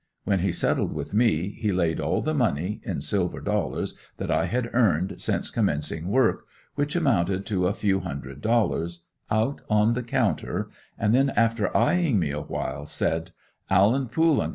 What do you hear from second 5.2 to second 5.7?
since